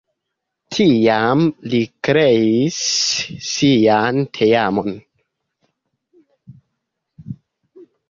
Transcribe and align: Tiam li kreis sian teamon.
Tiam 0.77 1.43
li 1.73 1.81
kreis 2.07 2.79
sian 3.51 4.21
teamon. 4.41 4.99